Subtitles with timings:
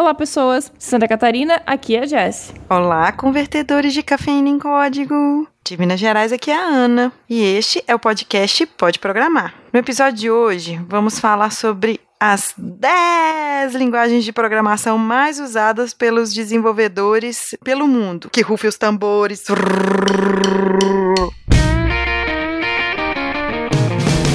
[0.00, 0.72] Olá, pessoas.
[0.78, 2.54] Santa Catarina, aqui é a Jess.
[2.70, 5.46] Olá, convertedores de cafeína em código.
[5.62, 7.12] De Minas Gerais, aqui é a Ana.
[7.28, 9.52] E este é o podcast Pode Programar.
[9.70, 16.32] No episódio de hoje, vamos falar sobre as 10 linguagens de programação mais usadas pelos
[16.32, 18.30] desenvolvedores pelo mundo.
[18.32, 19.44] Que rufe os tambores.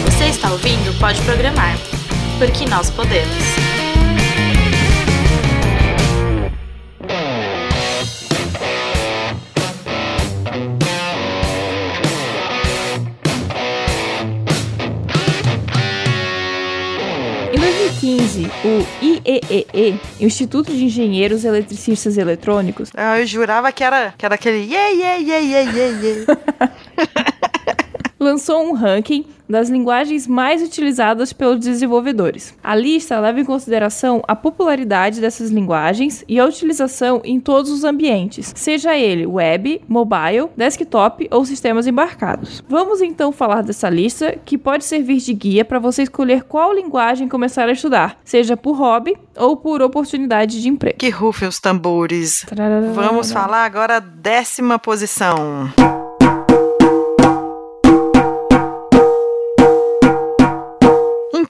[0.05, 1.75] Você está ouvindo Pode Programar,
[2.37, 3.74] porque nós podemos.
[18.35, 24.35] 2015, o IEEE, Instituto de Engenheiros Eletricistas Eletrônicos, Ah, Eu jurava que era, que era
[24.35, 27.34] aquele yeah, yeah, yeah, yeah, yeah, yeah.
[28.19, 32.55] lançou um ranking das linguagens mais utilizadas pelos desenvolvedores.
[32.63, 37.83] A lista leva em consideração a popularidade dessas linguagens e a utilização em todos os
[37.83, 42.63] ambientes, seja ele web, mobile, desktop ou sistemas embarcados.
[42.67, 47.27] Vamos então falar dessa lista que pode servir de guia para você escolher qual linguagem
[47.27, 50.97] começar a estudar, seja por hobby ou por oportunidade de emprego.
[50.97, 52.45] que rufe os tambores.
[52.93, 55.69] Vamos falar agora a décima posição.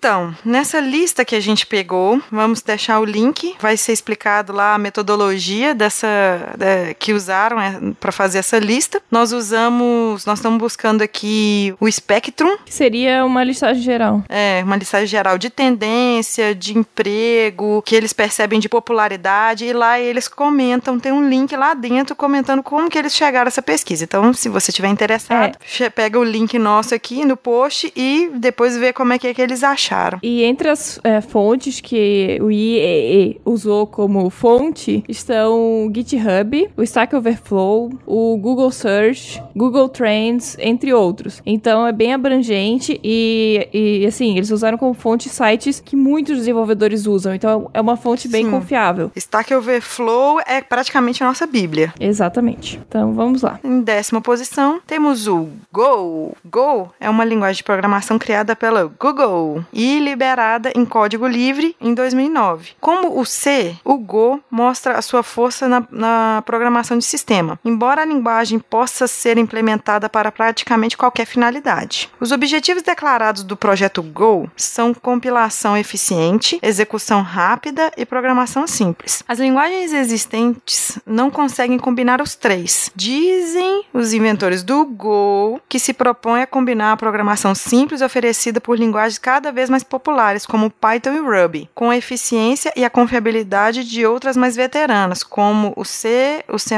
[0.05, 4.75] Então, nessa lista que a gente pegou, vamos deixar o link, vai ser explicado lá
[4.75, 6.07] a metodologia dessa
[6.55, 7.57] da- que usaram
[7.99, 9.01] para fazer essa lista.
[9.09, 14.23] Nós usamos, nós estamos buscando aqui o Spectrum, Que seria uma listagem geral.
[14.29, 19.99] é, uma listagem geral de tendência, de emprego, que eles percebem de popularidade, e lá
[19.99, 24.03] eles comentam, tem um link lá dentro comentando como que eles chegaram a essa pesquisa.
[24.03, 28.77] Então, se você tiver interessado, che- pega o link nosso aqui no post e depois
[28.77, 29.94] vê como é que, é que eles acharam.
[30.21, 36.83] E entre as é, fontes que o IEE usou como fonte estão o GitHub, o
[36.83, 41.41] Stack Overflow, o Google Search, Google Trends, entre outros.
[41.45, 47.05] Então é bem abrangente e, e, assim, eles usaram como fonte sites que muitos desenvolvedores
[47.05, 47.33] usam.
[47.33, 48.51] Então é uma fonte bem Sim.
[48.51, 49.11] confiável.
[49.15, 51.93] Stack Overflow é praticamente a nossa bíblia.
[51.99, 52.79] Exatamente.
[52.87, 53.59] Então vamos lá.
[53.63, 56.35] Em décima posição, temos o Go.
[56.45, 61.93] Go é uma linguagem de programação criada pela Google e liberada em código livre em
[61.93, 62.71] 2009.
[62.79, 68.01] Como o C, o Go mostra a sua força na, na programação de sistema, embora
[68.01, 72.09] a linguagem possa ser implementada para praticamente qualquer finalidade.
[72.19, 79.23] Os objetivos declarados do projeto Go são compilação eficiente, execução rápida e programação simples.
[79.27, 82.89] As linguagens existentes não conseguem combinar os três.
[82.95, 88.79] Dizem os inventores do Go que se propõe a combinar a programação simples oferecida por
[88.79, 93.83] linguagens cada vez mais populares, como Python e Ruby, com a eficiência e a confiabilidade
[93.83, 96.75] de outras mais veteranas, como o C, o C++,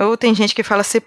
[0.00, 1.02] ou tem gente que fala C++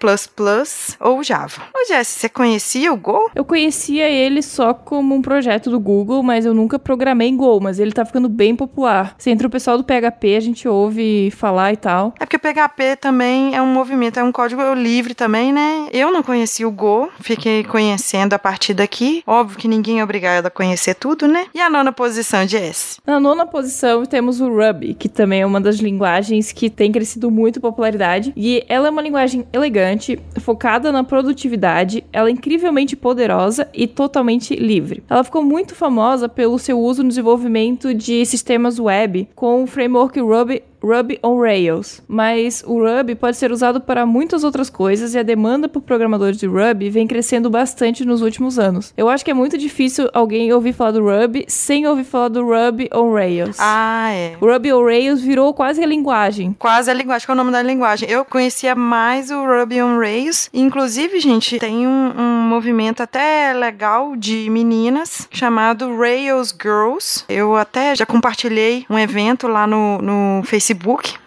[1.00, 1.62] ou Java.
[1.74, 3.30] Ô Jess, você conhecia o Go?
[3.34, 7.60] Eu conhecia ele só como um projeto do Google, mas eu nunca programei em Go,
[7.60, 9.14] mas ele tá ficando bem popular.
[9.18, 12.14] Se entre o pessoal do PHP, a gente ouve falar e tal.
[12.20, 15.88] É porque PHP também é um movimento, é um código livre também, né?
[15.92, 19.22] Eu não conhecia o Go, fiquei conhecendo a partir daqui.
[19.26, 21.46] Óbvio que ninguém é obrigado a conhecer tudo, né?
[21.54, 22.98] E a nona posição de S?
[23.06, 27.30] Na nona posição temos o Ruby, que também é uma das linguagens que tem crescido
[27.30, 28.32] muito popularidade.
[28.36, 34.54] E ela é uma linguagem elegante, focada na produtividade, ela é incrivelmente poderosa e totalmente
[34.54, 35.02] livre.
[35.08, 40.20] Ela ficou muito famosa pelo seu uso no desenvolvimento de sistemas web com o framework
[40.20, 45.18] Ruby Ruby on Rails, mas o Ruby pode ser usado para muitas outras coisas e
[45.18, 48.92] a demanda por programadores de Ruby vem crescendo bastante nos últimos anos.
[48.96, 52.44] Eu acho que é muito difícil alguém ouvir falar do Ruby sem ouvir falar do
[52.44, 53.56] Ruby on Rails.
[53.58, 54.36] Ah, é.
[54.40, 56.54] O Ruby on Rails virou quase a linguagem.
[56.58, 58.08] Quase a linguagem, qual é o nome da linguagem?
[58.08, 60.48] Eu conhecia mais o Ruby on Rails.
[60.54, 67.24] Inclusive, gente, tem um, um movimento até legal de meninas chamado Rails Girls.
[67.28, 70.67] Eu até já compartilhei um evento lá no, no Facebook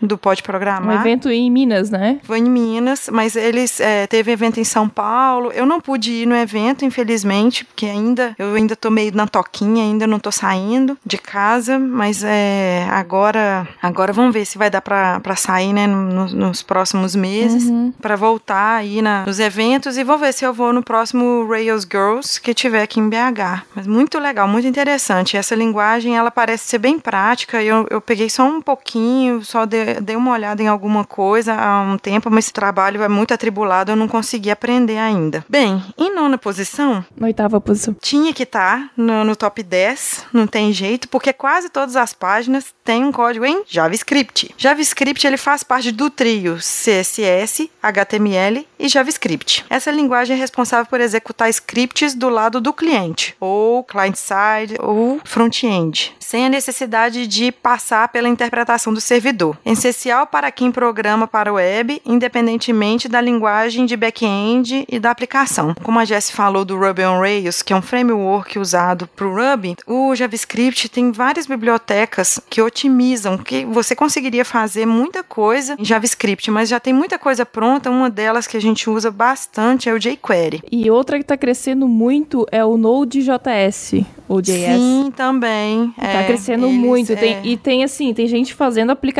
[0.01, 0.99] do Pode Um Programar.
[1.01, 2.19] evento em Minas, né?
[2.23, 5.51] Foi em Minas, mas eles é, teve evento em São Paulo.
[5.53, 9.83] Eu não pude ir no evento, infelizmente, porque ainda eu ainda tô meio na toquinha,
[9.83, 14.81] ainda não tô saindo de casa, mas é agora agora vamos ver se vai dar
[14.81, 17.71] pra sair, né, no- nos próximos meses,
[18.01, 21.83] pra voltar aí na, nos eventos e vou ver se eu vou no próximo Rails
[21.89, 23.63] Girls que tiver aqui em BH.
[23.75, 25.37] Mas muito legal, muito interessante.
[25.37, 27.61] Essa linguagem ela parece ser bem prática.
[27.61, 31.81] Eu, eu peguei só um pouquinho só dei, dei uma olhada em alguma coisa há
[31.81, 35.45] um tempo, mas esse trabalho é muito atribulado, eu não consegui aprender ainda.
[35.47, 37.05] Bem, em nona posição.
[37.15, 37.95] Na oitava posição.
[38.01, 42.13] Tinha que estar tá no, no top 10, não tem jeito, porque quase todas as
[42.13, 44.53] páginas têm um código em JavaScript.
[44.57, 49.65] JavaScript ele faz parte do trio CSS, HTML e JavaScript.
[49.69, 56.15] Essa linguagem é responsável por executar scripts do lado do cliente, ou client-side, ou front-end,
[56.19, 59.55] sem a necessidade de passar pela interpretação do servidor.
[59.63, 65.75] Essencial para quem programa para o web, independentemente da linguagem de back-end e da aplicação.
[65.83, 69.35] Como a Jess falou do Ruby on Rails, que é um framework usado para o
[69.35, 75.85] Ruby, o JavaScript tem várias bibliotecas que otimizam, que você conseguiria fazer muita coisa em
[75.85, 77.91] JavaScript, mas já tem muita coisa pronta.
[77.91, 80.63] Uma delas que a gente usa bastante é o jQuery.
[80.71, 84.79] E outra que está crescendo muito é o Node.js, ou JS.
[84.79, 85.93] Sim, também.
[85.97, 87.11] Tá é, crescendo muito.
[87.11, 87.15] É...
[87.15, 89.10] Tem, e tem assim, tem gente fazendo aplicações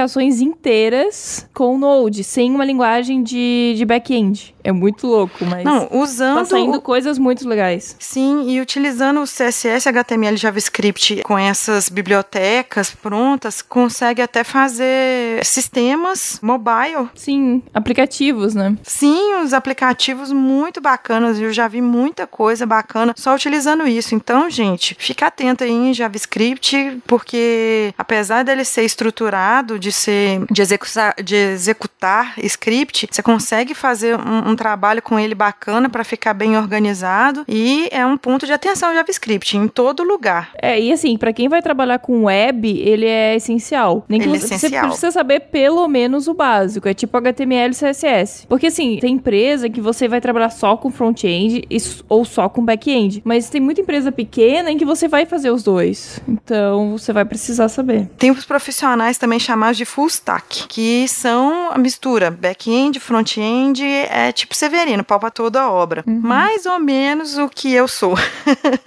[0.42, 4.56] inteiras com Node, sem uma linguagem de, de back-end.
[4.64, 5.64] É muito louco, mas.
[5.64, 6.40] Não, usando.
[6.40, 6.82] Tá saindo o...
[6.82, 7.96] coisas muito legais.
[8.00, 16.40] Sim, e utilizando o CSS, HTML JavaScript com essas bibliotecas prontas, consegue até fazer sistemas
[16.42, 17.10] mobile.
[17.16, 18.76] Sim, aplicativos, né?
[18.84, 21.40] Sim, os aplicativos muito bacanas.
[21.40, 24.16] Eu já vi muita coisa bacana só utilizando isso.
[24.16, 30.62] Então, gente, fica atento aí em JavaScript, porque apesar dele ser estruturado, de ser de
[30.62, 36.34] executar, de executar script, você consegue fazer um, um trabalho com ele bacana para ficar
[36.34, 40.52] bem organizado e é um ponto de atenção JavaScript em todo lugar.
[40.62, 44.06] É, e assim, para quem vai trabalhar com web, ele é essencial.
[44.08, 44.84] Nem ele que é essencial.
[44.84, 48.46] Você precisa saber pelo menos o básico, é tipo HTML e CSS.
[48.48, 51.68] Porque assim, tem empresa que você vai trabalhar só com front-end
[52.08, 55.64] ou só com back-end, mas tem muita empresa pequena em que você vai fazer os
[55.64, 56.22] dois.
[56.28, 58.10] Então, você vai precisar saber.
[58.18, 64.32] Tem os profissionais também chamados de full stack, que são a mistura back-end, front-end, é
[64.42, 66.04] tipo Severino, pau pra toda a obra.
[66.06, 66.20] Uhum.
[66.22, 68.16] Mais ou menos o que eu sou.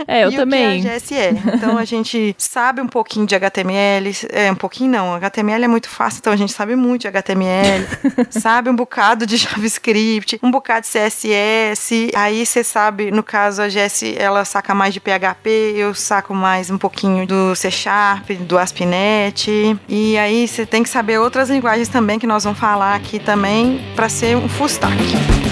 [0.06, 0.80] É, eu e também.
[0.80, 1.14] O que a GSE.
[1.54, 5.88] Então a gente sabe um pouquinho de HTML, é um pouquinho não, HTML é muito
[5.88, 7.86] fácil, então a gente sabe muito de HTML,
[8.30, 12.10] sabe um bocado de JavaScript, um bocado de CSS.
[12.14, 16.70] Aí você sabe, no caso a GS, ela saca mais de PHP, eu saco mais
[16.70, 19.78] um pouquinho do C Sharp, do ASP.NET.
[19.88, 23.80] E aí você tem que saber outras linguagens também que nós vamos falar aqui também
[23.94, 25.43] para ser um full stack.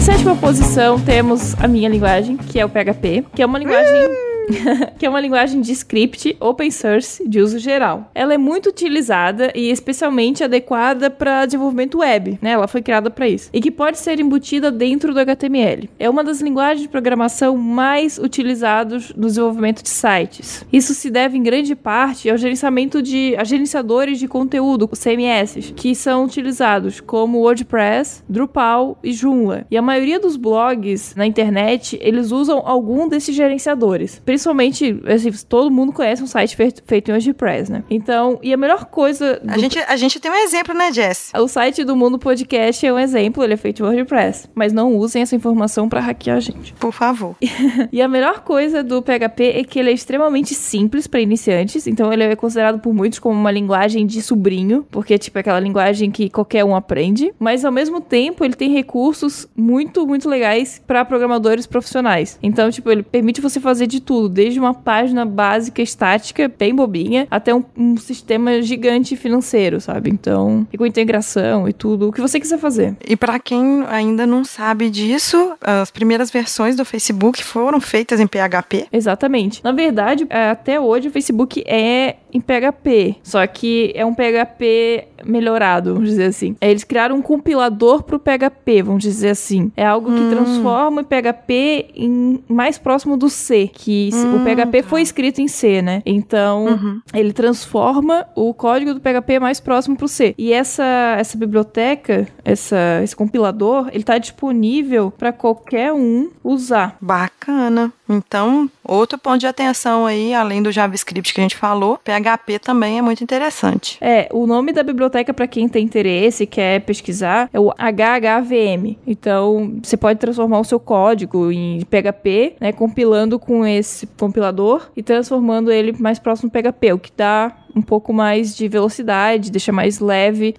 [0.00, 4.29] Em sétima posição temos a minha linguagem, que é o PHP, que é uma linguagem
[4.98, 8.10] que é uma linguagem de script open source de uso geral.
[8.14, 12.52] Ela é muito utilizada e especialmente adequada para desenvolvimento web, né?
[12.52, 13.50] Ela foi criada para isso.
[13.52, 15.88] E que pode ser embutida dentro do HTML.
[15.98, 20.64] É uma das linguagens de programação mais utilizadas no desenvolvimento de sites.
[20.72, 25.94] Isso se deve em grande parte ao gerenciamento de a gerenciadores de conteúdo, CMS, que
[25.94, 29.66] são utilizados como WordPress, Drupal e Joomla.
[29.70, 35.70] E a maioria dos blogs na internet, eles usam algum desses gerenciadores principalmente, assim, todo
[35.70, 37.84] mundo conhece um site feito, em WordPress, né?
[37.90, 39.38] Então, e a melhor coisa.
[39.42, 39.52] Do...
[39.52, 41.30] A, gente, a gente tem um exemplo, né, Jess?
[41.36, 44.48] O site do Mundo Podcast é um exemplo, ele é feito em WordPress.
[44.54, 46.72] Mas não usem essa informação para hackear a gente.
[46.74, 47.36] Por favor.
[47.92, 51.86] e a melhor coisa do PHP é que ele é extremamente simples para iniciantes.
[51.86, 55.60] Então, ele é considerado por muitos como uma linguagem de sobrinho, porque, tipo, é aquela
[55.60, 57.32] linguagem que qualquer um aprende.
[57.38, 62.38] Mas, ao mesmo tempo, ele tem recursos muito, muito legais para programadores profissionais.
[62.42, 67.26] Então, tipo, ele permite você fazer de tudo desde uma página básica estática, bem bobinha,
[67.30, 70.10] até um, um sistema gigante financeiro, sabe?
[70.10, 72.96] Então, e com integração e tudo, o que você quiser fazer.
[73.06, 78.26] E para quem ainda não sabe disso, as primeiras versões do Facebook foram feitas em
[78.26, 78.86] PHP.
[78.92, 79.62] Exatamente.
[79.62, 85.06] Na verdade, é, até hoje o Facebook é em PHP, só que é um PHP
[85.24, 86.56] melhorado, vamos dizer assim.
[86.60, 89.70] Eles criaram um compilador para o PHP, vamos dizer assim.
[89.76, 90.30] É algo que hum.
[90.30, 94.88] transforma o PHP em mais próximo do C, que hum, o PHP tá.
[94.88, 96.02] foi escrito em C, né?
[96.04, 97.00] Então, uhum.
[97.14, 100.34] ele transforma o código do PHP mais próximo para o C.
[100.38, 106.96] E essa, essa biblioteca, essa, esse compilador, ele está disponível para qualquer um usar.
[107.00, 107.92] Bacana.
[108.10, 112.98] Então, outro ponto de atenção aí, além do JavaScript que a gente falou, PHP também
[112.98, 113.96] é muito interessante.
[114.00, 118.96] É, o nome da biblioteca para quem tem interesse, quer pesquisar, é o HHVM.
[119.06, 125.02] Então, você pode transformar o seu código em PHP, né, compilando com esse compilador e
[125.02, 129.72] transformando ele mais próximo do PHP, o que dá um pouco mais de velocidade, deixa
[129.72, 130.54] mais leve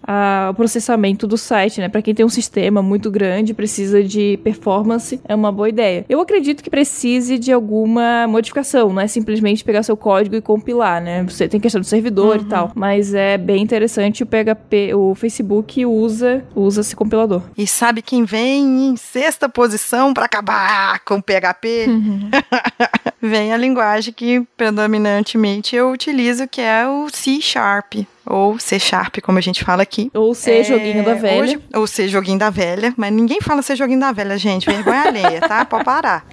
[0.49, 1.89] o processamento do site, né?
[1.89, 6.05] Para quem tem um sistema muito grande, precisa de performance, é uma boa ideia.
[6.09, 11.01] Eu acredito que precise de alguma modificação, não é simplesmente pegar seu código e compilar,
[11.01, 11.23] né?
[11.23, 12.41] Você tem questão do servidor uhum.
[12.43, 17.41] e tal, mas é bem interessante o PHP, o Facebook usa usa esse compilador.
[17.57, 21.85] E sabe quem vem em sexta posição para acabar com o PHP?
[21.87, 22.29] Uhum.
[23.21, 29.17] vem a linguagem que predominantemente eu utilizo, que é o C Sharp ou C Sharp,
[29.21, 30.11] como a gente fala aqui.
[30.13, 31.41] Ou C é, joguinho da velha.
[31.41, 34.65] Hoje, ou C joguinho da velha, mas ninguém fala C joguinho da velha, gente.
[34.65, 35.63] Vergonha alheia, tá?
[35.65, 36.25] Pode parar.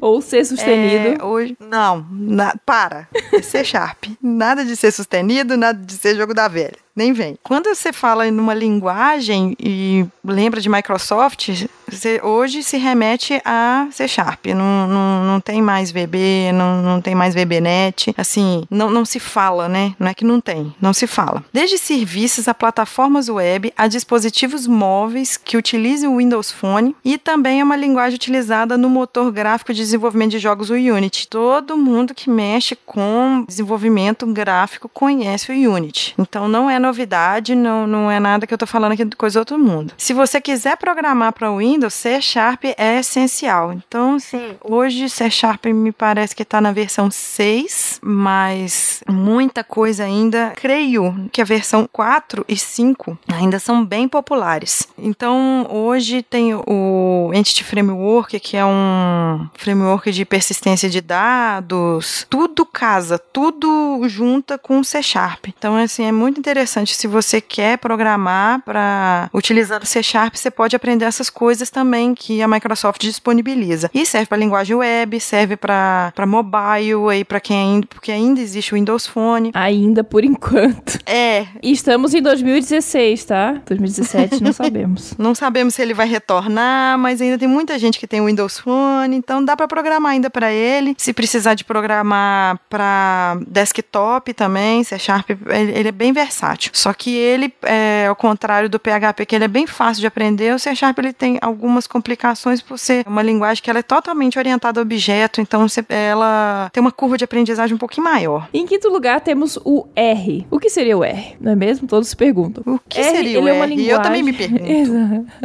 [0.00, 1.20] Ou ser sustenido.
[1.20, 3.08] É, hoje, não, na, para.
[3.32, 4.04] É ser sharp.
[4.22, 7.38] Nada de ser sustenido, nada de ser jogo da velha nem vem.
[7.42, 14.08] Quando você fala numa linguagem e lembra de Microsoft, você hoje se remete a C
[14.08, 14.46] Sharp.
[14.46, 18.14] Não, não, não tem mais VB, não, não tem mais VBNet.
[18.16, 19.94] Assim, não, não se fala, né?
[19.98, 21.44] Não é que não tem, não se fala.
[21.52, 27.60] Desde serviços a plataformas web, a dispositivos móveis que utilizem o Windows Phone e também
[27.60, 31.28] é uma linguagem utilizada no motor gráfico de desenvolvimento de jogos o Unity.
[31.28, 36.14] Todo mundo que mexe com desenvolvimento gráfico conhece o Unity.
[36.18, 39.34] Então não é novidade, não, não é nada que eu tô falando aqui de coisa
[39.34, 39.92] do outro mundo.
[39.96, 43.72] Se você quiser programar para o Windows, C Sharp é essencial.
[43.72, 50.04] Então, sim, hoje C Sharp me parece que está na versão 6, mas muita coisa
[50.04, 50.52] ainda.
[50.56, 54.88] Creio que a versão 4 e 5 ainda são bem populares.
[54.96, 62.26] Então, hoje tem o Entity Framework, que é um framework de persistência de dados.
[62.30, 65.46] Tudo casa, tudo junta com C Sharp.
[65.48, 66.94] Então, assim, é muito interessante interessante.
[66.94, 72.42] Se você quer programar para utilizando C Sharp, você pode aprender essas coisas também que
[72.42, 73.90] a Microsoft disponibiliza.
[73.94, 78.72] E serve para linguagem web, serve para mobile, aí para quem ainda, porque ainda existe
[78.72, 79.50] o Windows Phone.
[79.54, 80.98] Ainda por enquanto.
[81.06, 81.46] É.
[81.62, 83.62] E estamos em 2016, tá?
[83.66, 85.14] 2017 não sabemos.
[85.18, 88.58] Não sabemos se ele vai retornar, mas ainda tem muita gente que tem o Windows
[88.58, 90.94] Phone, então dá para programar ainda para ele.
[90.98, 96.65] Se precisar de programar para desktop também, C Sharp, ele é bem versátil.
[96.72, 100.54] Só que ele, é, ao contrário do PHP, que ele é bem fácil de aprender,
[100.54, 104.38] o C Sharp ele tem algumas complicações por ser uma linguagem que ela é totalmente
[104.38, 108.48] orientada a objeto, então ela tem uma curva de aprendizagem um pouquinho maior.
[108.52, 110.46] Em quinto lugar, temos o R.
[110.50, 111.36] O que seria o R?
[111.40, 111.86] Não é mesmo?
[111.86, 112.62] Todos se perguntam.
[112.66, 113.50] O que R, seria o R?
[113.50, 113.90] É uma linguagem...
[113.90, 114.64] Eu também me pergunto.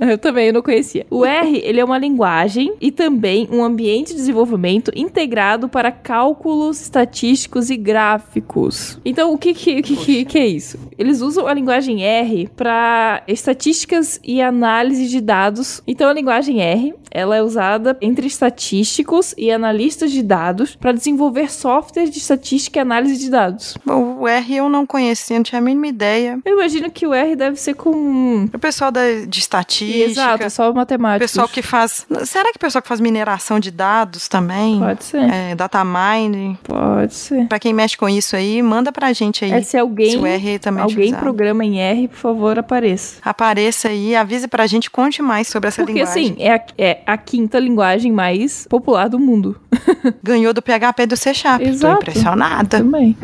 [0.02, 1.06] eu também eu não conhecia.
[1.10, 6.82] O R, ele é uma linguagem e também um ambiente de desenvolvimento integrado para cálculos
[6.82, 9.00] estatísticos e gráficos.
[9.04, 10.80] Então, o que que, que, que é isso?
[11.02, 15.82] Eles usam a linguagem R para estatísticas e análise de dados.
[15.88, 21.52] Então a linguagem R, ela é usada entre estatísticos e analistas de dados para desenvolver
[21.52, 23.76] software de estatística e análise de dados.
[23.84, 26.40] O R eu não conhecia, não tinha a mínima ideia.
[26.46, 30.12] Eu imagino que o R deve ser com o pessoal da, de estatística.
[30.12, 31.26] Exato, só matemática.
[31.26, 34.78] Pessoal que faz, será que o pessoal que faz mineração de dados também?
[34.80, 35.24] Pode ser.
[35.24, 36.56] É, data mining.
[36.62, 37.48] Pode ser.
[37.48, 39.52] Para quem mexe com isso aí, manda pra gente aí.
[39.52, 43.18] É se alguém, se o R também alguém programa em R, por favor, apareça.
[43.22, 46.30] Apareça aí, avise pra gente, conte mais sobre essa Porque, linguagem.
[46.30, 49.60] Porque, assim, é a, é a quinta linguagem mais popular do mundo.
[50.24, 51.62] Ganhou do PHP do C Sharp.
[51.62, 51.96] Exato.
[51.96, 52.78] Tô impressionada.
[52.78, 53.18] Também.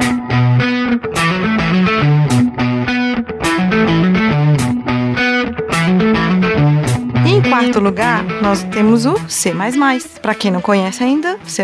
[7.58, 9.52] Quarto lugar, nós temos o C++.
[10.22, 11.64] Para quem não conhece ainda, C++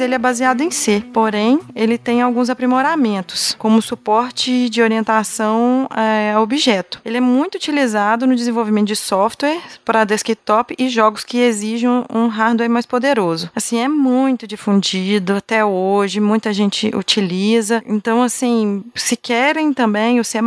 [0.00, 6.32] ele é baseado em C, porém ele tem alguns aprimoramentos, como suporte de orientação é,
[6.32, 6.98] a objeto.
[7.04, 12.26] Ele é muito utilizado no desenvolvimento de software para desktop e jogos que exigem um
[12.28, 13.50] hardware mais poderoso.
[13.54, 17.82] Assim, é muito difundido até hoje, muita gente utiliza.
[17.86, 20.38] Então, assim, se querem também, o C++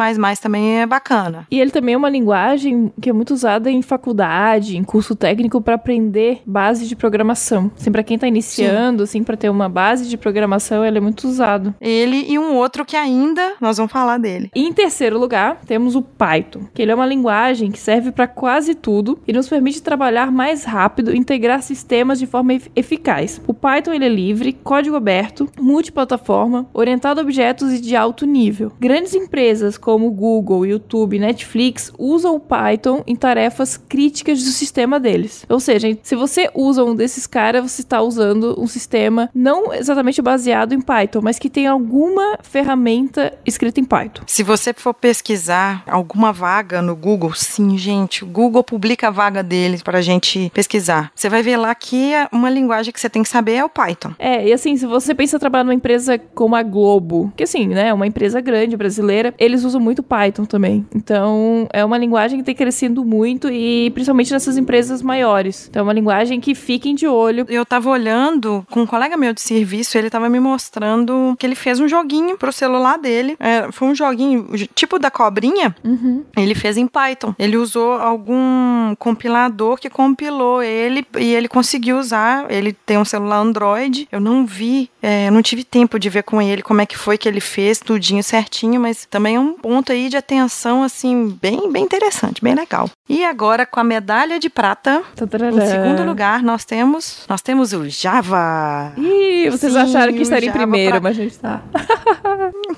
[0.41, 1.45] também é bacana.
[1.51, 5.61] E ele também é uma linguagem que é muito usada em faculdade, em curso técnico
[5.61, 7.69] para aprender base de programação.
[7.77, 9.19] Assim, para quem está iniciando, Sim.
[9.19, 11.75] assim, para ter uma base de programação, ele é muito usado.
[11.79, 14.49] Ele e um outro que ainda nós vamos falar dele.
[14.55, 18.27] E em terceiro lugar, temos o Python, que ele é uma linguagem que serve para
[18.27, 23.41] quase tudo e nos permite trabalhar mais rápido e integrar sistemas de forma eficaz.
[23.45, 28.71] O Python ele é livre, código aberto, multiplataforma, orientado a objetos e de alto nível.
[28.79, 35.45] Grandes empresas como Google, YouTube, Netflix usam o Python em tarefas críticas do sistema deles.
[35.49, 40.21] Ou seja, se você usa um desses caras, você está usando um sistema não exatamente
[40.21, 44.23] baseado em Python, mas que tem alguma ferramenta escrita em Python.
[44.27, 49.41] Se você for pesquisar alguma vaga no Google, sim, gente, o Google publica a vaga
[49.41, 51.11] deles para a gente pesquisar.
[51.15, 54.13] Você vai ver lá que uma linguagem que você tem que saber é o Python.
[54.19, 57.67] É, e assim, se você pensa em trabalhar numa empresa como a Globo, que assim,
[57.67, 60.85] né, uma empresa grande brasileira, eles usam muito Python também.
[60.93, 64.66] Então, é uma linguagem que tem crescido muito e principalmente nessas empresas
[65.01, 65.67] maiores.
[65.69, 67.45] Então, é uma linguagem que fiquem de olho.
[67.49, 71.55] Eu tava olhando com um colega meu de serviço, ele tava me mostrando que ele
[71.55, 73.35] fez um joguinho pro celular dele.
[73.39, 75.75] É, foi um joguinho tipo da cobrinha.
[75.83, 76.23] Uhum.
[76.35, 77.33] Ele fez em Python.
[77.37, 82.45] Ele usou algum compilador que compilou ele e ele conseguiu usar.
[82.49, 84.07] Ele tem um celular Android.
[84.11, 87.17] Eu não vi, é, não tive tempo de ver com ele como é que foi
[87.17, 91.71] que ele fez tudinho certinho, mas também é um ponto aí de atenção assim bem,
[91.71, 92.89] bem interessante, bem legal.
[93.07, 95.55] E agora com a medalha de prata, Tadarara.
[95.55, 98.91] em segundo lugar nós temos nós temos o Java.
[98.97, 101.61] Ih, vocês Sim, acharam que estaria em primeiro, pra- mas a gente tá.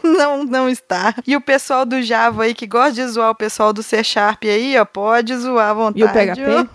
[0.04, 1.16] Não, não está.
[1.26, 4.44] E o pessoal do Java aí que gosta de zoar o pessoal do C Sharp
[4.44, 6.42] aí, ó, pode zoar à vontade.
[6.42, 6.70] E o PHP?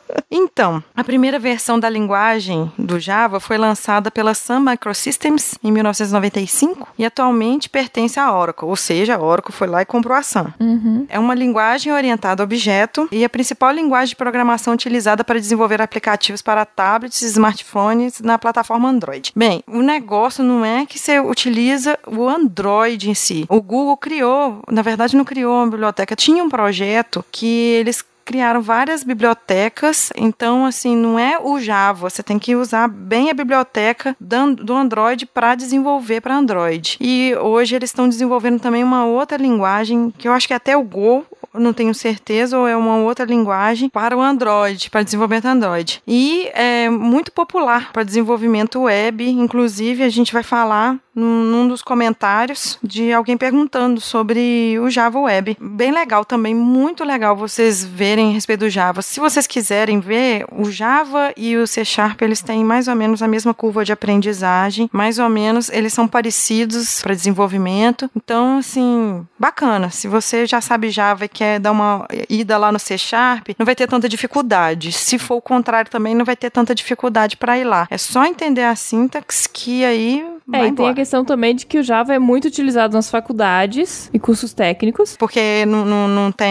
[0.30, 6.88] então, a primeira versão da linguagem do Java foi lançada pela Sun Microsystems em 1995
[6.98, 10.46] e atualmente pertence à Oracle, ou seja, a Oracle foi lá e comprou a Sun.
[10.58, 11.06] Uhum.
[11.08, 15.80] É uma linguagem orientada a objeto e a principal linguagem de programação utilizada para desenvolver
[15.80, 19.32] aplicativos para tablets e smartphones na plataforma Android.
[19.34, 23.44] Bem, o negócio não é que você utiliza o Android em si.
[23.48, 28.62] O Google criou, na verdade não criou uma biblioteca, tinha um projeto que eles criaram
[28.62, 34.16] várias bibliotecas, então assim, não é o Java, você tem que usar bem a biblioteca
[34.20, 36.96] do Android para desenvolver para Android.
[37.00, 40.76] E hoje eles estão desenvolvendo também uma outra linguagem, que eu acho que é até
[40.76, 45.46] o Go, não tenho certeza, ou é uma outra linguagem para o Android, para desenvolvimento
[45.46, 46.00] Android.
[46.06, 52.78] E é muito popular para desenvolvimento web, inclusive a gente vai falar num, dos comentários
[52.82, 55.56] de alguém perguntando sobre o Java Web.
[55.60, 59.02] Bem legal também, muito legal vocês verem a respeito do Java.
[59.02, 63.22] Se vocês quiserem ver, o Java e o C Sharp, eles têm mais ou menos
[63.22, 68.10] a mesma curva de aprendizagem, mais ou menos eles são parecidos para desenvolvimento.
[68.16, 69.90] Então, assim, bacana.
[69.90, 73.66] Se você já sabe Java e quer dar uma ida lá no C Sharp, não
[73.66, 74.92] vai ter tanta dificuldade.
[74.92, 77.86] Se for o contrário também, não vai ter tanta dificuldade para ir lá.
[77.90, 81.78] É só entender a sintaxe que aí É, e tem a questão também de que
[81.78, 85.16] o Java é muito utilizado nas faculdades e cursos técnicos.
[85.16, 86.48] Porque não, não, não tem.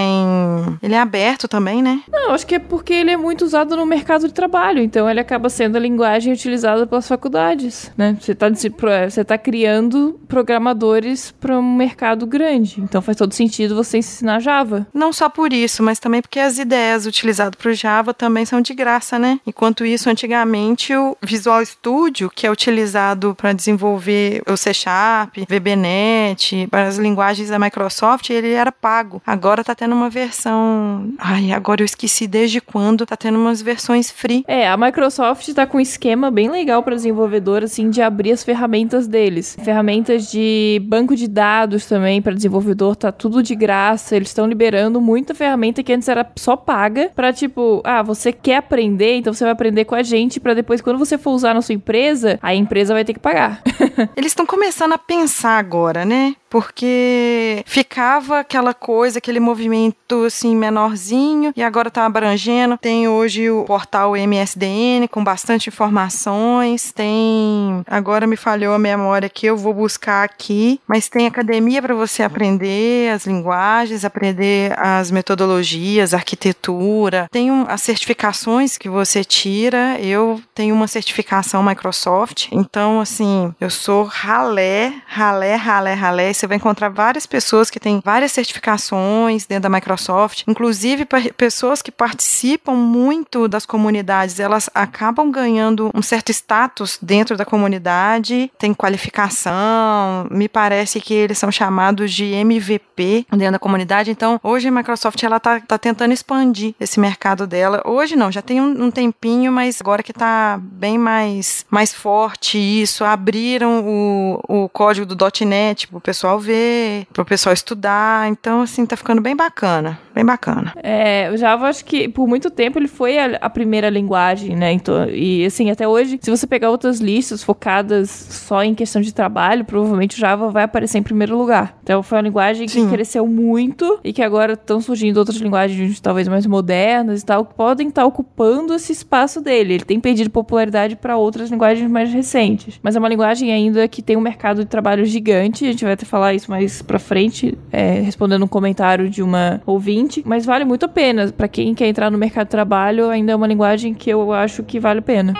[0.81, 2.01] Ele é aberto também, né?
[2.11, 5.19] Não, acho que é porque ele é muito usado no mercado de trabalho, então ele
[5.19, 8.17] acaba sendo a linguagem utilizada pelas faculdades, né?
[8.19, 13.33] Você tá, dese- pro- você tá criando programadores para um mercado grande, então faz todo
[13.33, 14.85] sentido você ensinar Java.
[14.93, 18.61] Não só por isso, mas também porque as ideias utilizadas para o Java também são
[18.61, 19.39] de graça, né?
[19.45, 26.67] Enquanto isso, antigamente, o Visual Studio, que é utilizado para desenvolver o C Sharp, VBNet,
[26.69, 29.21] para as linguagens da Microsoft, ele era pago.
[29.25, 31.11] Agora tá tendo uma versão.
[31.17, 33.05] Ai, agora eu esqueci desde quando.
[33.05, 34.43] Tá tendo umas versões free.
[34.47, 38.43] É, a Microsoft tá com um esquema bem legal para desenvolvedor, assim, de abrir as
[38.43, 39.57] ferramentas deles.
[39.63, 44.15] Ferramentas de banco de dados também para desenvolvedor, tá tudo de graça.
[44.15, 48.57] Eles estão liberando muita ferramenta que antes era só paga para tipo, ah, você quer
[48.57, 51.61] aprender, então você vai aprender com a gente para depois quando você for usar na
[51.61, 53.61] sua empresa, a empresa vai ter que pagar.
[54.15, 56.35] Eles estão começando a pensar agora, né?
[56.49, 62.75] Porque ficava aquela coisa, aquele movimento assim menorzinho e agora tá abrangendo.
[62.77, 66.91] Tem hoje o portal MSDN com bastante informações.
[66.91, 71.93] Tem, agora me falhou a memória aqui, eu vou buscar aqui, mas tem academia para
[71.93, 77.27] você aprender as linguagens, aprender as metodologias, arquitetura.
[77.31, 79.99] Tem um- as certificações que você tira.
[79.99, 86.31] Eu tenho uma certificação Microsoft, então assim, eu sou ralé, ralé, ralé, ralé.
[86.31, 91.91] Você vai encontrar várias pessoas que têm várias certificações dentro da Microsoft, inclusive pessoas que
[91.91, 100.27] participam muito das comunidades, elas acabam ganhando um certo status dentro da comunidade, tem qualificação,
[100.31, 104.09] me parece que eles são chamados de MVP dentro da comunidade.
[104.09, 107.81] Então, hoje a Microsoft ela tá, tá tentando expandir esse mercado dela.
[107.85, 112.57] Hoje não, já tem um, um tempinho, mas agora que tá bem mais, mais forte
[112.57, 118.29] isso, abrir abriram o, o código do .NET pro pessoal ver, pro pessoal estudar.
[118.29, 119.99] Então, assim, tá ficando bem bacana.
[120.13, 120.73] Bem bacana.
[120.83, 124.71] É, o Java, acho que por muito tempo ele foi a, a primeira linguagem, né?
[124.73, 129.13] Então, e assim, até hoje, se você pegar outras listas focadas só em questão de
[129.13, 131.77] trabalho, provavelmente o Java vai aparecer em primeiro lugar.
[131.83, 132.89] Então foi uma linguagem que Sim.
[132.89, 137.53] cresceu muito e que agora estão surgindo outras linguagens talvez mais modernas e tal, que
[137.53, 139.75] podem estar ocupando esse espaço dele.
[139.75, 142.77] Ele tem perdido popularidade para outras linguagens mais recentes.
[142.83, 145.65] Mas é uma linguagem ainda que tem um mercado de trabalho gigante.
[145.65, 149.61] A gente vai até falar isso mais pra frente, é, respondendo um comentário de uma
[149.65, 150.23] ouvinte.
[150.25, 151.31] Mas vale muito a pena.
[151.31, 154.63] Para quem quer entrar no mercado de trabalho, ainda é uma linguagem que eu acho
[154.63, 155.33] que vale a pena.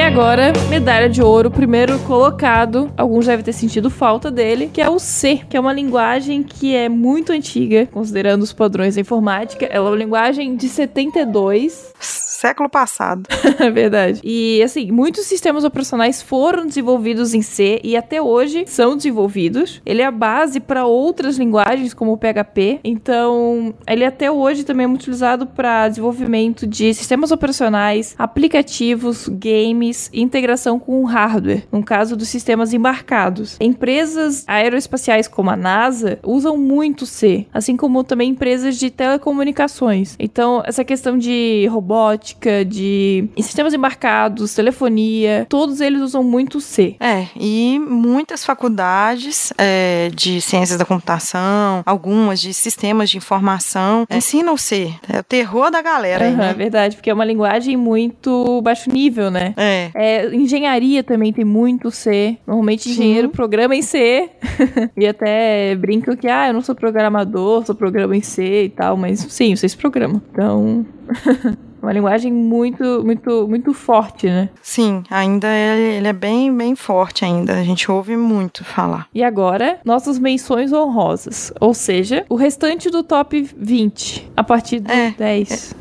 [0.00, 2.90] E agora, medalha de ouro, primeiro colocado.
[2.96, 6.74] Alguns devem ter sentido falta dele, que é o C, que é uma linguagem que
[6.74, 9.66] é muito antiga, considerando os padrões da informática.
[9.66, 11.92] Ela é uma linguagem de 72.
[12.40, 13.28] Século passado.
[13.60, 14.22] É verdade.
[14.24, 19.82] E assim, muitos sistemas operacionais foram desenvolvidos em C e até hoje são desenvolvidos.
[19.84, 22.80] Ele é a base para outras linguagens, como o PHP.
[22.82, 30.08] Então, ele até hoje também é muito utilizado para desenvolvimento de sistemas operacionais, aplicativos, games
[30.14, 33.58] integração com hardware, no caso dos sistemas embarcados.
[33.60, 40.16] Empresas aeroespaciais como a NASA usam muito C, assim como também empresas de telecomunicações.
[40.18, 42.29] Então, essa questão de robótica,
[42.66, 46.96] de sistemas embarcados, telefonia, todos eles usam muito C.
[47.00, 54.56] É, e muitas faculdades é, de ciências da computação, algumas de sistemas de informação, ensinam
[54.56, 54.92] C.
[55.08, 56.54] É o terror da galera, aí, Aham, é né?
[56.54, 59.54] verdade, porque é uma linguagem muito baixo nível, né?
[59.56, 59.90] É.
[59.94, 62.36] É, engenharia também tem muito C.
[62.46, 62.90] Normalmente Sim.
[62.90, 64.30] engenheiro programa em C.
[64.96, 68.96] e até brincam que, ah, eu não sou programador, sou programa em C e tal,
[68.96, 70.20] mas sim, vocês programam.
[70.30, 70.86] Então,
[71.82, 74.48] uma linguagem muito, muito, muito forte, né?
[74.62, 77.54] Sim, ainda é, ele é bem, bem forte ainda.
[77.54, 79.06] A gente ouve muito falar.
[79.14, 81.52] E agora, nossas menções honrosas.
[81.60, 85.74] Ou seja, o restante do top 20, a partir do É, 10.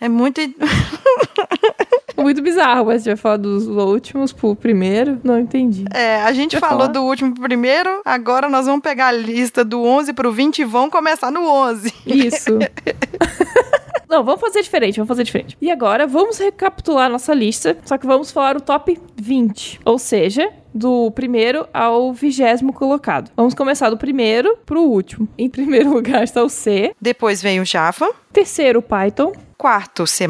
[0.00, 0.40] É muito.
[2.16, 5.20] Muito bizarro, mas vai falar dos últimos pro primeiro?
[5.22, 5.84] Não entendi.
[5.92, 6.92] É, a gente falou falar?
[6.92, 10.64] do último pro primeiro, agora nós vamos pegar a lista do 11 pro 20 e
[10.64, 11.92] vamos começar no 11.
[12.06, 12.58] Isso.
[14.08, 15.56] Não, vamos fazer diferente, vamos fazer diferente.
[15.60, 19.80] E agora, vamos recapitular nossa lista, só que vamos falar o top 20.
[19.84, 23.30] Ou seja, do primeiro ao vigésimo colocado.
[23.36, 25.28] Vamos começar do primeiro pro último.
[25.38, 26.94] Em primeiro lugar está o C.
[27.00, 29.32] Depois vem o Java, Terceiro, Python.
[29.56, 30.26] quarto C++,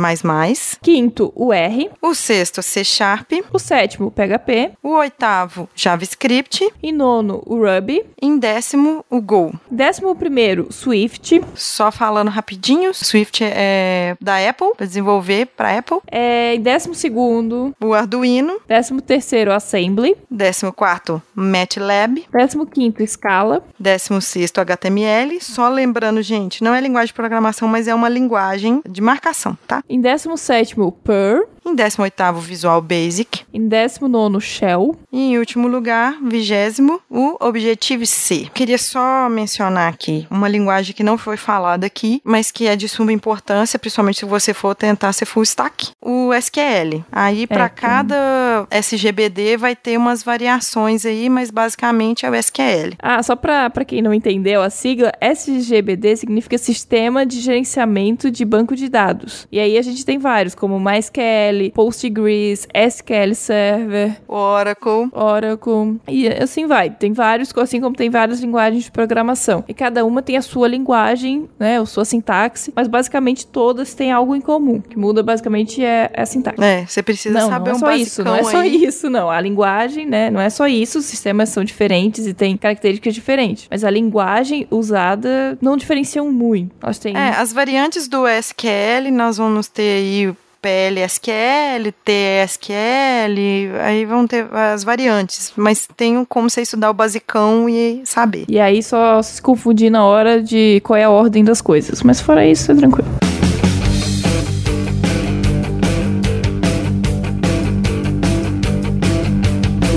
[0.81, 1.91] Quinto, o R.
[2.01, 4.71] o sexto C Sharp, O sétimo, o PHP.
[4.81, 8.05] o oitavo JavaScript, Em nono, o Ruby.
[8.23, 9.53] em décimo o Go.
[9.69, 11.41] Décimo primeiro, Swift.
[11.57, 15.99] Só falando rapidinho, Swift é da Apple, para desenvolver para Apple.
[16.09, 20.17] É, em décimo segundo, O Arduino, décimo terceiro, Assembly.
[20.37, 23.63] Décimo quarto MATLAB, Décimo quinto, Scala.
[23.79, 25.41] décimo sexto HTML.
[25.41, 29.83] Só lembrando, gente, não é linguagem de programação, mas é uma linguagem de marcação, tá?
[29.89, 31.45] Em décimo sétimo, Perl.
[31.67, 33.41] Em décimo oitavo Visual Basic.
[33.53, 34.97] Em décimo nono, Shell.
[35.13, 38.51] E em último lugar, vigésimo, o Objective-C.
[38.55, 42.89] Queria só mencionar aqui uma linguagem que não foi falada aqui, mas que é de
[42.89, 47.05] suma importância, principalmente se você for tentar ser full stack, o SQL.
[47.11, 52.95] Aí, para É, cada SGBD, vai ter umas variações aí, mas basicamente é o SQL.
[53.01, 58.77] Ah, só pra quem não entendeu, a sigla SGBD significa Sistema de Gerenciamento de Banco
[58.77, 59.49] de Dados.
[59.51, 65.09] E aí a gente tem vários, como MySQL, Postgres, SQL Server, Oracle.
[65.13, 66.91] Oracle, e assim vai.
[66.91, 69.65] Tem vários, assim como tem várias linguagens de programação.
[69.69, 74.13] E cada uma tem a sua linguagem, né, a sua sintaxe, mas basicamente todas têm
[74.13, 74.77] algo em comum.
[74.77, 76.63] O que muda basicamente é, é a sintaxe.
[76.63, 78.85] É, você precisa Não, saber não é um só isso, não é só aí.
[78.85, 79.31] isso, não.
[79.31, 83.67] A linguagem, né, não é só isso, os sistemas são diferentes e têm características diferentes.
[83.71, 86.75] Mas a linguagem usada não diferenciam muito.
[87.15, 94.85] É, as variantes do SQL, nós vamos ter aí PLSQL, TSQL, aí vão ter as
[94.85, 98.45] variantes, mas tem como você estudar o basicão e saber.
[98.49, 102.03] E aí só se confundir na hora de qual é a ordem das coisas.
[102.03, 103.09] Mas fora isso, é tranquilo.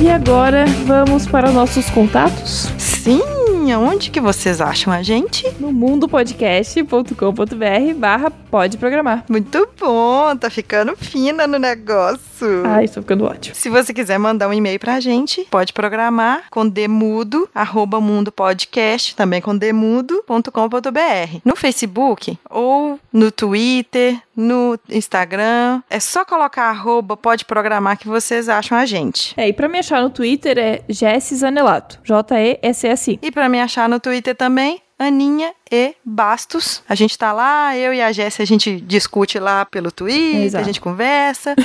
[0.02, 2.72] E agora vamos para nossos contatos.
[2.78, 3.22] Sim,
[3.70, 5.48] Aninha, onde que vocês acham a gente?
[5.60, 9.24] No mundopodcast.com.br barra pode programar.
[9.30, 12.64] Muito bom, tá ficando fina no negócio.
[12.66, 13.56] Ai, estou ficando ótimo.
[13.56, 19.42] Se você quiser mandar um e-mail pra gente, pode programar com demudo, arroba mundopodcast, também
[19.42, 21.40] com demudo.com.br.
[21.46, 28.48] No Facebook ou no Twitter, no Instagram, é só colocar arroba pode programar que vocês
[28.48, 29.34] acham a gente.
[29.36, 33.20] É, e pra me achar no Twitter é Jesse Zanelato, J-E-S-S-I.
[33.22, 36.84] E pra me achar no Twitter também, Aninha e Bastos.
[36.88, 40.62] A gente tá lá, eu e a Jéssica, a gente discute lá pelo Twitter, Exato.
[40.62, 41.56] a gente conversa.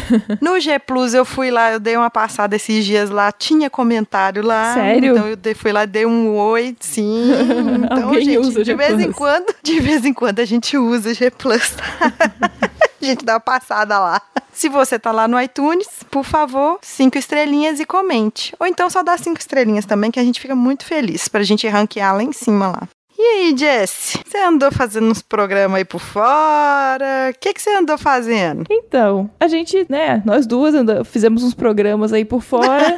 [0.40, 4.42] no G Plus eu fui lá, eu dei uma passada esses dias lá, tinha comentário
[4.44, 4.74] lá.
[4.74, 5.16] Sério?
[5.16, 7.30] Então eu fui lá, dei um oi, sim.
[7.84, 10.76] Então, Alguém gente, usa o de vez em quando, de vez em quando a gente
[10.78, 11.70] usa o G Plus.
[11.70, 12.12] tá?
[13.04, 14.20] gente dá uma passada lá.
[14.52, 18.54] Se você tá lá no iTunes, por favor, cinco estrelinhas e comente.
[18.60, 21.66] Ou então só dá cinco estrelinhas também, que a gente fica muito feliz pra gente
[21.66, 22.88] ranquear lá em cima lá.
[23.26, 24.18] E aí, Jess?
[24.26, 27.30] Você andou fazendo uns programas aí por fora?
[27.34, 28.64] O que, que você andou fazendo?
[28.70, 32.94] Então, a gente, né, nós duas anda- fizemos uns programas aí por fora,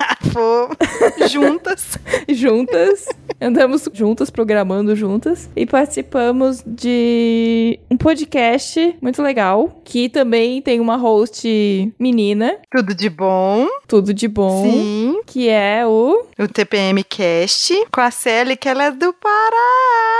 [1.30, 1.96] juntas.
[2.28, 3.06] juntas,
[3.40, 10.96] andamos juntas, programando juntas, e participamos de um podcast muito legal, que também tem uma
[10.96, 13.68] host menina, Tudo de bom.
[13.86, 15.20] tudo de bom, Sim.
[15.24, 16.26] que é o...
[16.36, 20.15] O TPM Cast com a Célia, que ela é do Pará.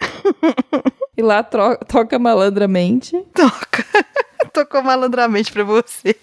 [1.16, 3.14] E lá toca malandramente.
[3.34, 3.84] Toca.
[4.54, 6.16] Tocou malandramente pra você.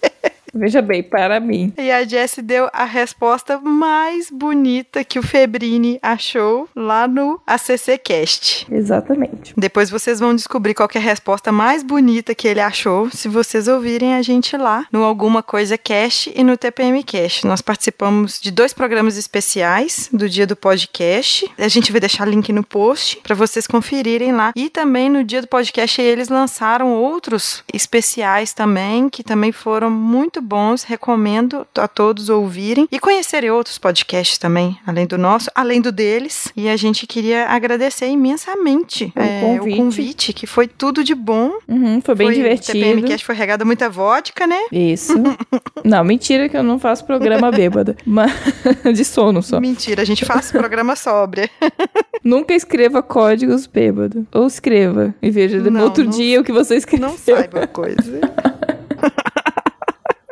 [0.58, 1.72] Veja bem, para mim.
[1.78, 7.96] E a Jessie deu a resposta mais bonita que o Febrini achou lá no ACC
[7.98, 8.66] Cast.
[8.70, 9.54] Exatamente.
[9.56, 13.68] Depois vocês vão descobrir qual é a resposta mais bonita que ele achou se vocês
[13.68, 17.46] ouvirem a gente lá no Alguma Coisa Cast e no TPM Cast.
[17.46, 21.48] Nós participamos de dois programas especiais do dia do podcast.
[21.56, 24.52] A gente vai deixar link no post para vocês conferirem lá.
[24.56, 30.40] E também no dia do podcast eles lançaram outros especiais também que também foram muito
[30.48, 30.82] bons.
[30.84, 36.50] Recomendo a todos ouvirem e conhecerem outros podcasts também, além do nosso, além do deles.
[36.56, 39.74] E a gente queria agradecer imensamente O é, convite.
[39.74, 41.52] o convite, que foi tudo de bom.
[41.68, 42.78] Uhum, foi bem foi, O divertido.
[42.78, 44.58] TPM Cast foi regada muita vodka, né?
[44.72, 45.14] Isso.
[45.84, 47.96] não, mentira que eu não faço programa bêbada.
[48.06, 48.32] Mas
[48.94, 49.60] de sono só.
[49.60, 51.50] Mentira, a gente faz programa sóbria.
[52.24, 54.26] Nunca escreva códigos bêbado.
[54.32, 57.08] Ou escreva e veja no outro não- dia o que você escreveu.
[57.08, 58.20] Não saiba a coisa.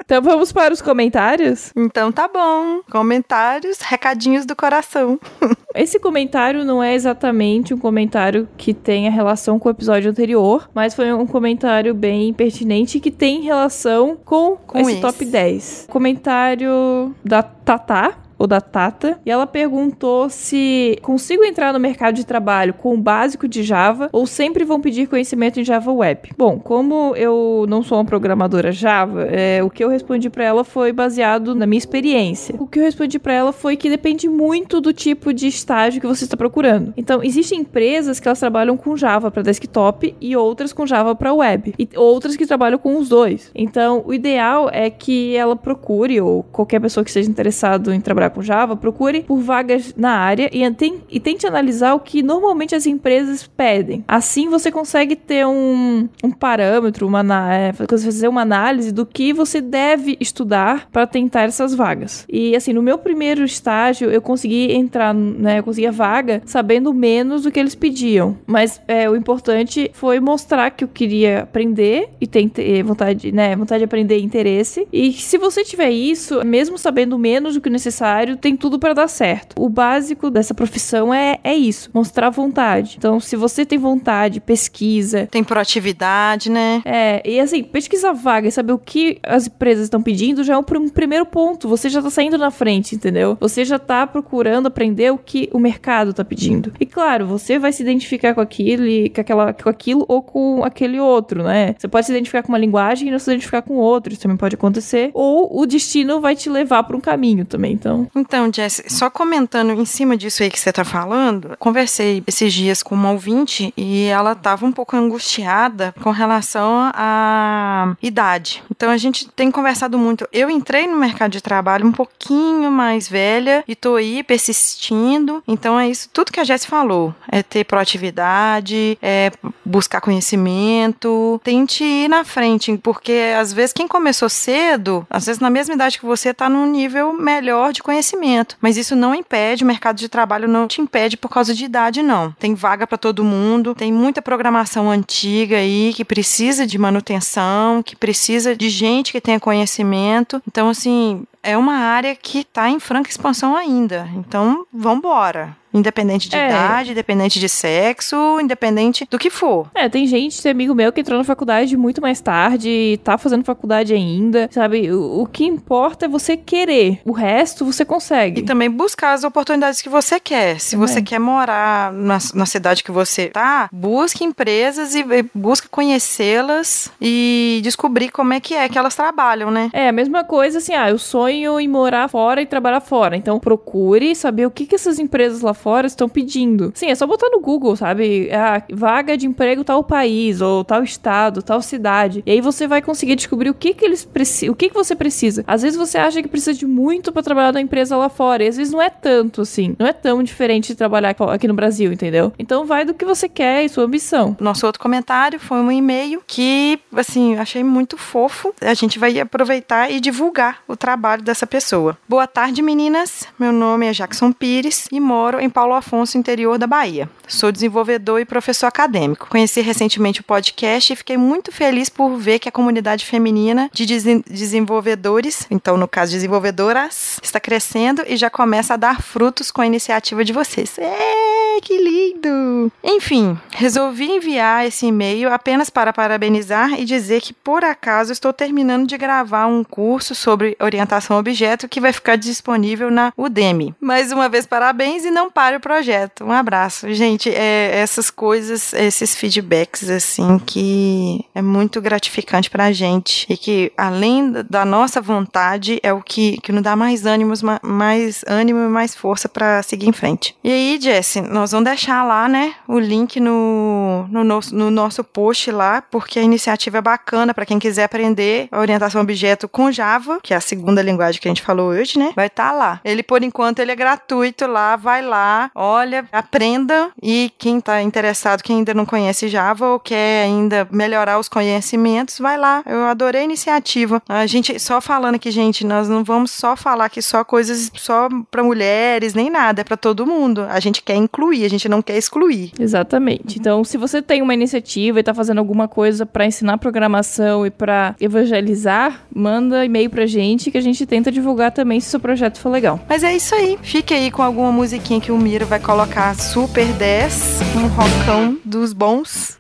[0.06, 1.72] Então vamos para os comentários?
[1.74, 2.80] Então tá bom.
[2.88, 5.18] Comentários, recadinhos do coração.
[5.74, 10.94] Esse comentário não é exatamente um comentário que tenha relação com o episódio anterior, mas
[10.94, 15.00] foi um comentário bem pertinente que tem relação com, Com esse, esse.
[15.00, 15.86] top 10.
[15.90, 18.14] Comentário da Tatá.
[18.38, 22.98] Ou da Tata, e ela perguntou se consigo entrar no mercado de trabalho com o
[22.98, 26.30] básico de Java ou sempre vão pedir conhecimento em Java Web.
[26.36, 30.64] Bom, como eu não sou uma programadora Java, é, o que eu respondi pra ela
[30.64, 32.54] foi baseado na minha experiência.
[32.58, 36.06] O que eu respondi pra ela foi que depende muito do tipo de estágio que
[36.06, 36.92] você está procurando.
[36.96, 41.32] Então, existem empresas que elas trabalham com Java para desktop e outras com Java para
[41.32, 43.50] web, e outras que trabalham com os dois.
[43.54, 48.25] Então, o ideal é que ela procure ou qualquer pessoa que esteja interessado em trabalhar
[48.30, 52.74] com Java, procure por vagas na área e, ten- e tente analisar o que normalmente
[52.74, 54.04] as empresas pedem.
[54.08, 57.22] Assim, você consegue ter um, um parâmetro, uma,
[57.54, 62.24] é, fazer uma análise do que você deve estudar para tentar essas vagas.
[62.28, 65.58] E assim, no meu primeiro estágio, eu consegui entrar, né?
[65.58, 68.36] Eu consegui a vaga sabendo menos do que eles pediam.
[68.46, 73.54] Mas é, o importante foi mostrar que eu queria aprender e ter inte- vontade, né?
[73.56, 74.86] Vontade de aprender e interesse.
[74.92, 77.72] E se você tiver isso, mesmo sabendo menos do que o
[78.16, 79.54] necessário, tem tudo para dar certo.
[79.58, 82.96] O básico dessa profissão é, é isso: mostrar vontade.
[82.98, 86.82] Então, se você tem vontade, pesquisa, Tem proatividade, né?
[86.84, 90.58] é, e assim, pesquisar vaga e saber o que as empresas estão pedindo já é
[90.58, 91.68] um, pr- primeiro ponto.
[91.68, 93.36] Você já tá saindo na frente, entendeu?
[93.40, 96.72] Você já tá procurando aprender o que o mercado tá pedindo.
[96.80, 100.64] E claro, você vai se identificar com aquilo, e- com, aquela, com aquilo ou com
[100.64, 101.74] aquele outro, né?
[101.78, 104.12] Você pode se identificar com uma linguagem e não se identificar com outro.
[104.12, 105.10] Isso também pode acontecer.
[105.14, 107.72] Ou o destino vai te levar para um caminho também.
[107.72, 112.52] Então, Então, Jess, só comentando em cima disso aí que você tá falando, conversei esses
[112.52, 118.62] dias com uma ouvinte e ela tava um pouco angustiada com relação à idade.
[118.70, 120.26] Então, a gente tem conversado muito.
[120.32, 125.42] Eu entrei no mercado de trabalho um pouquinho mais velha e tô aí persistindo.
[125.46, 127.14] Então, é isso, tudo que a Jess falou.
[127.30, 129.30] É ter proatividade, é
[129.64, 135.50] buscar conhecimento, tente ir na frente, porque às vezes quem começou cedo, às vezes na
[135.50, 138.56] mesma idade que você, tá num nível melhor de conhecimento conhecimento.
[138.60, 142.02] Mas isso não impede, o mercado de trabalho não te impede por causa de idade,
[142.02, 142.32] não.
[142.32, 147.96] Tem vaga para todo mundo, tem muita programação antiga aí que precisa de manutenção, que
[147.96, 150.42] precisa de gente que tenha conhecimento.
[150.46, 154.08] Então, assim, é uma área que está em franca expansão ainda.
[154.14, 155.56] Então, vamos embora.
[155.74, 156.48] Independente de É.
[156.48, 159.68] idade, independente de sexo, independente do que for.
[159.74, 163.18] É, tem gente, tem amigo meu que entrou na faculdade muito mais tarde, e tá
[163.18, 164.90] fazendo faculdade ainda, sabe?
[164.90, 167.00] O, o que importa é você querer.
[167.04, 168.40] O resto você consegue.
[168.40, 170.58] E também buscar as oportunidades que você quer.
[170.60, 170.88] Se Também.
[170.88, 176.90] você quer morar na, na cidade que você tá, busque empresas e, e busque conhecê-las
[176.98, 179.68] e descobrir como é que é que elas trabalham, né?
[179.74, 183.16] É, a mesma coisa assim, ah, eu sonho em morar fora e trabalhar fora.
[183.16, 186.72] Então procure saber o que, que essas empresas lá fora estão pedindo.
[186.74, 188.30] Sim, é só botar no Google, sabe?
[188.32, 192.22] Ah, vaga de emprego tal país, ou tal estado, tal cidade.
[192.24, 194.94] E aí você vai conseguir descobrir o que que eles precisam, o que que você
[194.94, 195.44] precisa.
[195.46, 198.48] Às vezes você acha que precisa de muito pra trabalhar na empresa lá fora, e
[198.48, 199.74] às vezes não é tanto assim.
[199.78, 202.32] Não é tão diferente de trabalhar aqui no Brasil, entendeu?
[202.38, 204.36] Então vai do que você quer e sua ambição.
[204.40, 208.54] Nosso outro comentário foi um e-mail que, assim, achei muito fofo.
[208.60, 211.98] A gente vai aproveitar e divulgar o trabalho dessa pessoa.
[212.08, 213.26] Boa tarde, meninas.
[213.38, 217.10] Meu nome é Jackson Pires e moro em Paulo Afonso, interior da Bahia.
[217.28, 219.26] Sou desenvolvedor e professor acadêmico.
[219.28, 223.84] Conheci recentemente o podcast e fiquei muito feliz por ver que a comunidade feminina de
[223.84, 229.60] desen- desenvolvedores, então no caso desenvolvedoras, está crescendo e já começa a dar frutos com
[229.60, 230.78] a iniciativa de vocês.
[230.78, 232.72] É, que lindo!
[232.82, 238.86] Enfim, resolvi enviar esse e-mail apenas para parabenizar e dizer que por acaso estou terminando
[238.86, 243.74] de gravar um curso sobre orientação a objeto que vai ficar disponível na Udemy.
[243.80, 246.24] Mais uma vez, parabéns e não pare o projeto.
[246.24, 246.92] Um abraço.
[246.92, 253.72] Gente, é, essas coisas, esses feedbacks, assim, que é muito gratificante pra gente e que,
[253.76, 258.58] além da- nossa vontade, é o que, que nos dá mais ânimos, ma- mais ânimo
[258.60, 260.34] e mais força pra seguir em frente.
[260.42, 265.04] E aí, Jesse, nós vamos deixar lá, né, o link no, no, nosso, no nosso
[265.04, 269.70] post lá, porque a iniciativa é bacana pra quem quiser aprender a orientação objeto com
[269.70, 272.12] Java, que é a segunda linguagem que a gente falou hoje, né?
[272.14, 272.80] Vai estar lá.
[272.84, 278.42] Ele, por enquanto, ele é gratuito lá, vai lá, olha, aprenda e quem tá interessado,
[278.42, 282.62] quem ainda não conhece Java ou quer ainda melhorar os conhecimentos, vai lá.
[282.66, 284.02] Eu adorei a iniciativa.
[284.08, 288.08] A gente, só falando aqui, gente, nós não vamos só falar que só coisas só
[288.30, 290.46] pra mulheres, nem nada, é pra todo mundo.
[290.48, 292.52] A gente quer incluir, a gente não quer excluir.
[292.58, 293.38] Exatamente.
[293.38, 297.50] Então, se você tem uma iniciativa e tá fazendo alguma coisa pra ensinar programação e
[297.50, 302.38] pra evangelizar, manda e-mail pra gente que a gente tenta divulgar também se seu projeto
[302.38, 302.80] for legal.
[302.88, 303.58] Mas é isso aí.
[303.62, 308.72] Fique aí com alguma musiquinha que o Miro vai colocar Super 10, um rockão dos
[308.72, 309.36] bons.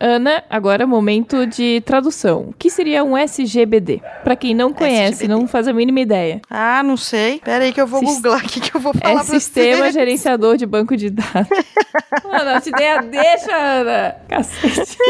[0.00, 2.50] Ana, agora é momento de tradução.
[2.50, 4.00] O que seria um SGBD?
[4.22, 5.28] Pra quem não conhece, SGBD.
[5.40, 6.40] não faz a mínima ideia.
[6.48, 7.40] Ah, não sei.
[7.40, 9.86] Pera aí que eu vou Sis- googlar aqui que eu vou É falar pra Sistema
[9.86, 9.92] você.
[9.92, 11.48] Gerenciador de Banco de Dados.
[12.24, 14.16] Ana, essa ideia deixa, Ana.
[14.28, 14.98] Cacete.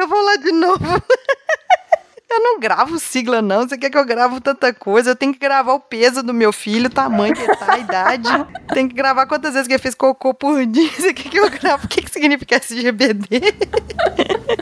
[0.00, 1.02] Eu vou lá de novo.
[2.30, 3.68] Eu não gravo sigla, não.
[3.68, 5.10] Você quer que eu gravo tanta coisa?
[5.10, 7.78] Eu tenho que gravar o peso do meu filho, o tamanho que ele tá, a
[7.78, 8.28] idade.
[8.72, 10.88] Tem que gravar quantas vezes que ele fez cocô por dia.
[10.94, 11.86] Você quer que eu gravo?
[11.86, 13.40] O que, que significa SGBD?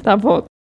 [0.03, 0.49] Tá bom.